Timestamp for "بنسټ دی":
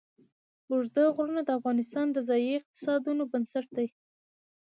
3.31-3.87